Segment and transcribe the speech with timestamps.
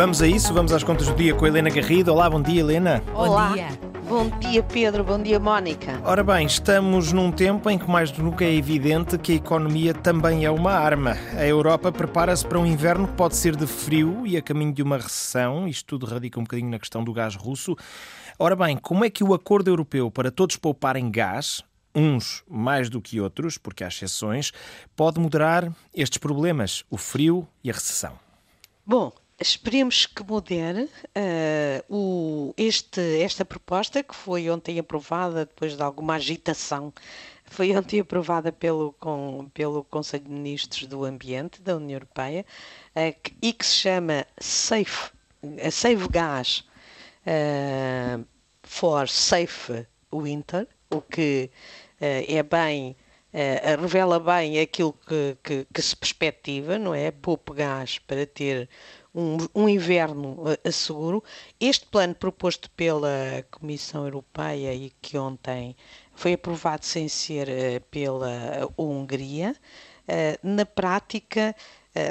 [0.00, 2.10] Vamos a isso, vamos às contas do dia com a Helena Garrido.
[2.10, 3.04] Olá, bom dia, Helena.
[3.14, 3.48] Olá.
[3.48, 3.68] Bom dia.
[4.08, 5.04] Bom dia, Pedro.
[5.04, 6.00] Bom dia, Mónica.
[6.02, 9.34] Ora bem, estamos num tempo em que mais do que nunca é evidente que a
[9.34, 11.18] economia também é uma arma.
[11.36, 14.82] A Europa prepara-se para um inverno que pode ser de frio e a caminho de
[14.82, 15.68] uma recessão.
[15.68, 17.76] Isto tudo radica um bocadinho na questão do gás russo.
[18.38, 21.62] Ora bem, como é que o acordo europeu para todos pouparem gás,
[21.94, 24.50] uns mais do que outros, porque há exceções,
[24.96, 28.18] pode moderar estes problemas, o frio e a recessão?
[28.86, 35.82] Bom, esperemos que modere uh, o, este, esta proposta que foi ontem aprovada depois de
[35.82, 36.92] alguma agitação.
[37.46, 42.44] Foi ontem aprovada pelo, com, pelo Conselho de Ministros do Ambiente da União Europeia
[42.94, 45.10] uh, que, e que se chama Safe,
[45.42, 46.64] uh, Save Gas
[48.62, 51.50] for Safe Winter, o que
[52.00, 52.96] é bem
[53.32, 57.12] Uh, revela bem aquilo que, que, que, se perspectiva, não é?
[57.12, 58.68] Poupe gás para ter
[59.14, 61.22] um, um inverno uh, seguro.
[61.58, 65.76] Este plano proposto pela Comissão Europeia e que ontem
[66.14, 69.54] foi aprovado sem ser uh, pela Hungria,
[70.42, 71.54] na prática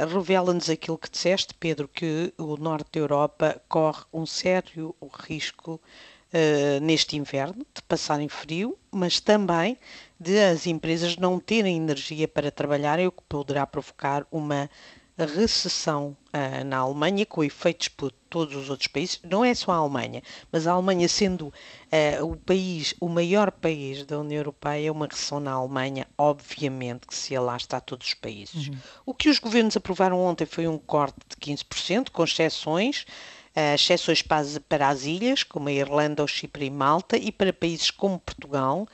[0.09, 5.81] revela-nos aquilo que disseste, Pedro, que o norte da Europa corre um sério risco
[6.81, 9.77] neste inverno, de passarem frio, mas também
[10.17, 14.69] de as empresas não terem energia para trabalhar, o que poderá provocar uma
[15.25, 19.19] recessão uh, na Alemanha, com efeitos por todos os outros países.
[19.23, 24.05] Não é só a Alemanha, mas a Alemanha sendo uh, o país, o maior país
[24.05, 28.67] da União Europeia, uma recessão na Alemanha, obviamente que se alastra a todos os países.
[28.67, 28.77] Uhum.
[29.05, 33.05] O que os governos aprovaram ontem foi um corte de 15%, com exceções
[33.75, 37.51] exceções para as, para as ilhas, como a Irlanda, o Chipre e Malta, e para
[37.51, 38.87] países como Portugal,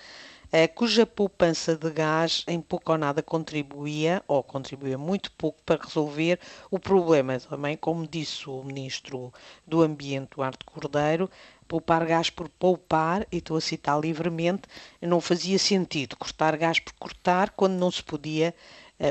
[0.73, 6.39] cuja poupança de gás em pouco ou nada contribuía, ou contribuía muito pouco, para resolver
[6.71, 7.37] o problema.
[7.39, 9.33] Também, como disse o Ministro
[9.67, 11.29] do Ambiente, Duarte Cordeiro,
[11.67, 14.63] poupar gás por poupar, e estou a citar livremente,
[15.01, 18.53] não fazia sentido cortar gás por cortar quando não se podia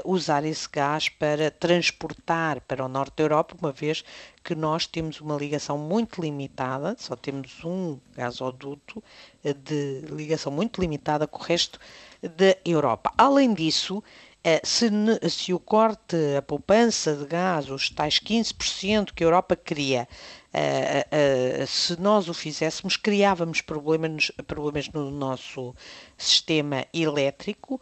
[0.04, 4.02] usar esse gás para transportar para o norte da Europa, uma vez
[4.42, 9.02] que nós temos uma ligação muito limitada, só temos um gasoduto
[9.44, 11.78] eh, de ligação muito limitada com o resto
[12.22, 13.12] da Europa.
[13.16, 14.02] Além disso,
[14.42, 14.90] eh, se,
[15.28, 20.08] se, o corte, a poupança de gás, os tais 15% que a Europa queria,
[21.66, 25.74] se nós o fizéssemos, criávamos problemas, problemas no nosso
[26.16, 27.80] sistema elétrico,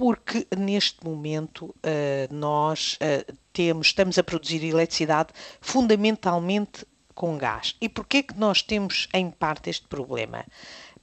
[0.00, 5.28] porque neste momento uh, nós uh, temos, estamos a produzir eletricidade
[5.60, 7.76] fundamentalmente com gás.
[7.82, 10.46] E porquê que nós temos em parte este problema?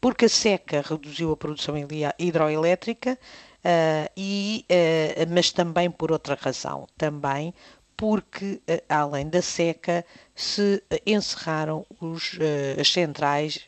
[0.02, 1.75] Porque a seca reduziu a produção
[2.18, 4.66] hidroelétrica, uh, e,
[5.31, 6.88] mas também por outra razão.
[6.97, 7.53] Também
[7.97, 12.38] porque, além da seca, se encerraram os,
[12.80, 13.68] as centrais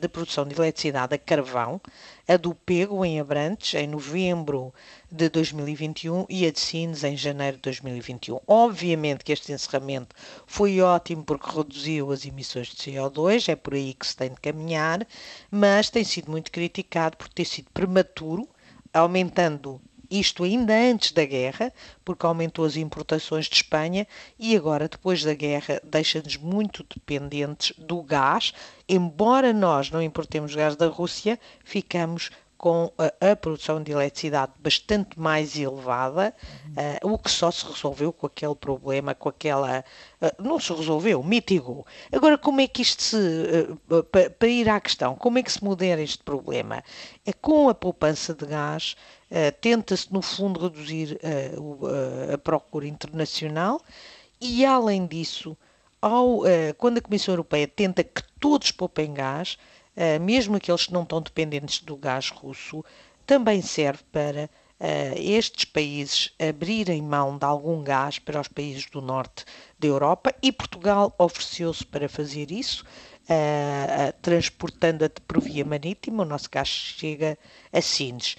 [0.00, 1.80] de produção de eletricidade a carvão,
[2.26, 4.74] a do Pego, em Abrantes, em novembro
[5.10, 8.40] de 2021 e a de Sines, em janeiro de 2021.
[8.48, 10.14] Obviamente que este encerramento
[10.44, 14.40] foi ótimo porque reduziu as emissões de CO2, é por aí que se tem de
[14.40, 15.06] caminhar,
[15.50, 18.48] mas tem sido muito criticado por ter sido prematuro,
[18.92, 21.72] aumentando isto ainda antes da guerra,
[22.04, 24.06] porque aumentou as importações de Espanha
[24.38, 28.52] e agora, depois da guerra, deixa-nos muito dependentes do gás.
[28.88, 35.18] Embora nós não importemos gás da Rússia, ficamos com a, a, produção de eletricidade bastante
[35.18, 36.34] mais elevada,
[37.02, 39.84] uh, o que só se resolveu com aquele problema, com aquela.
[40.20, 41.86] Uh, não se resolveu, mitigou.
[42.12, 43.16] Agora, como é que isto se.
[43.16, 46.82] Uh, para ir à questão, como é que se modera este problema?
[47.24, 48.96] É com a poupança de gás,
[49.60, 51.20] tenta-se, no fundo, reduzir
[52.32, 53.80] a procura internacional
[54.40, 55.56] e, além disso,
[56.00, 56.40] ao,
[56.78, 59.77] quando a Comissão Europeia tenta que todos poupem gás, eh,
[60.20, 62.84] mesmo aqueles que não estão dependentes do gás russo,
[63.26, 64.48] também serve para
[64.80, 69.44] Uh, estes países abrirem mão de algum gás para os países do norte
[69.76, 72.84] da Europa e Portugal ofereceu-se para fazer isso,
[73.28, 77.36] uh, uh, transportando-a por via marítima, o nosso gás chega
[77.72, 78.36] a Sines.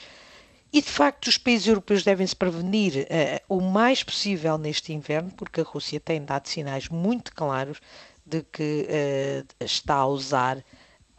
[0.72, 3.06] E de facto, os países europeus devem se prevenir
[3.50, 7.82] o mais possível neste inverno, porque a Rússia tem dado sinais muito claros
[8.24, 8.88] de que
[9.60, 10.64] está a usar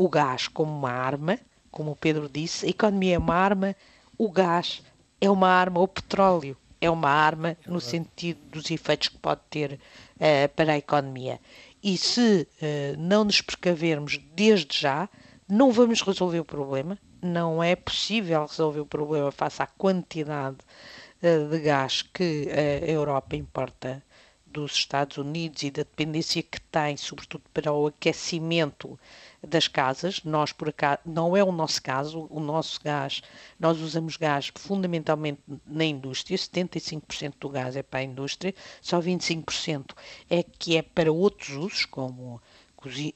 [0.01, 1.39] o gás como uma arma,
[1.71, 3.77] como o Pedro disse, a economia é uma arma,
[4.17, 4.83] o gás
[5.21, 9.73] é uma arma, o petróleo é uma arma no sentido dos efeitos que pode ter
[9.75, 11.39] uh, para a economia.
[11.83, 15.07] E se uh, não nos precavermos desde já,
[15.47, 16.97] não vamos resolver o problema.
[17.21, 20.57] Não é possível resolver o problema face à quantidade
[21.23, 24.03] uh, de gás que a Europa importa
[24.51, 28.99] dos Estados Unidos e da dependência que tem, sobretudo para o aquecimento
[29.47, 30.23] das casas.
[30.25, 33.23] Nós, por acaso, não é o nosso caso, o nosso gás,
[33.59, 39.95] nós usamos gás fundamentalmente na indústria, 75% do gás é para a indústria, só 25%
[40.29, 42.41] é que é para outros usos, como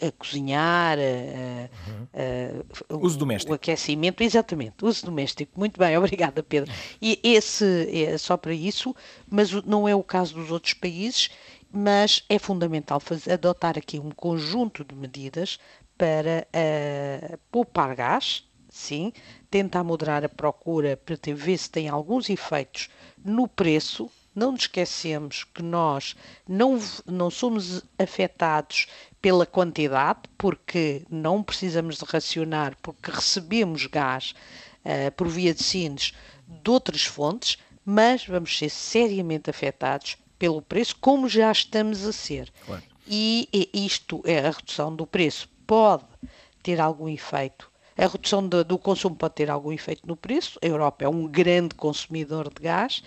[0.01, 3.53] a cozinhar, a, a, uso doméstico.
[3.53, 5.59] o aquecimento, exatamente, uso doméstico.
[5.59, 6.73] Muito bem, obrigada, Pedro.
[7.01, 8.95] E esse é só para isso,
[9.29, 11.31] mas não é o caso dos outros países,
[11.73, 15.59] mas é fundamental fazer, adotar aqui um conjunto de medidas
[15.97, 19.13] para uh, poupar gás, sim,
[19.51, 22.89] tentar moderar a procura para ver se tem alguns efeitos
[23.25, 26.17] no preço não nos esquecemos que nós
[26.49, 28.87] não, não somos afetados
[29.23, 34.35] pela quantidade, porque não precisamos de racionar, porque recebemos gás
[34.85, 36.13] uh, por via de sines
[36.47, 42.53] de outras fontes, mas vamos ser seriamente afetados pelo preço, como já estamos a ser.
[42.67, 42.83] Claro.
[43.07, 45.49] E, e isto é a redução do preço.
[45.67, 46.05] Pode
[46.63, 50.59] ter algum efeito a redução do, do, consumo pode ter algum efeito no preço.
[50.61, 53.03] A Europa é um grande consumidor de gás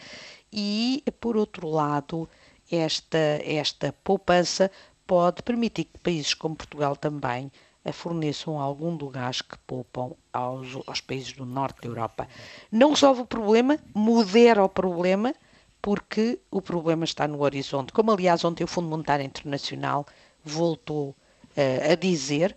[0.52, 2.30] e, por outro lado,
[2.72, 4.72] esta, esta poupança
[5.06, 7.52] pode permitir que países como Portugal também
[7.94, 12.28] forneçam algum do gás que poupam aos, aos países do norte da Europa.
[12.72, 15.34] Não resolve o problema, modera o problema,
[15.82, 17.94] porque o problema está no horizonte.
[17.94, 20.06] Como, aliás, ontem o Fundo Monetário Internacional
[20.44, 22.56] voltou uh, a dizer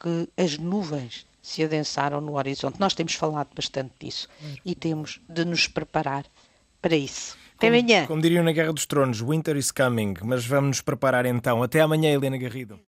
[0.00, 2.80] que as nuvens se adensaram no horizonte.
[2.80, 4.28] Nós temos falado bastante disso
[4.64, 6.24] e temos de nos preparar
[6.82, 7.36] para isso.
[7.56, 8.06] Até como, amanhã.
[8.06, 11.62] Como diriam na Guerra dos Tronos, winter is coming, mas vamos nos preparar então.
[11.62, 12.78] Até amanhã, Helena Garrido.